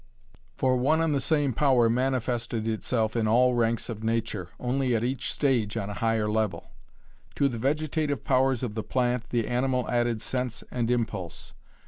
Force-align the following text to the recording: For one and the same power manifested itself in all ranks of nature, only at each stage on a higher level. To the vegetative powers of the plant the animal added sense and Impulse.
For 0.55 0.77
one 0.77 0.99
and 0.99 1.13
the 1.13 1.21
same 1.21 1.53
power 1.53 1.87
manifested 1.87 2.67
itself 2.67 3.15
in 3.15 3.27
all 3.27 3.53
ranks 3.53 3.87
of 3.87 4.03
nature, 4.03 4.49
only 4.59 4.95
at 4.95 5.03
each 5.03 5.31
stage 5.31 5.77
on 5.77 5.91
a 5.91 6.01
higher 6.01 6.27
level. 6.27 6.71
To 7.35 7.47
the 7.47 7.59
vegetative 7.59 8.23
powers 8.23 8.63
of 8.63 8.73
the 8.73 8.81
plant 8.81 9.29
the 9.29 9.47
animal 9.47 9.87
added 9.87 10.19
sense 10.23 10.63
and 10.71 10.89
Impulse. 10.89 11.53